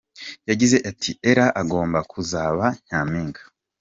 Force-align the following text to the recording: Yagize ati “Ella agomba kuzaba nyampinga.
Yagize 0.49 0.77
ati 0.89 1.11
“Ella 1.29 1.47
agomba 1.61 1.99
kuzaba 2.11 2.63
nyampinga. 2.85 3.41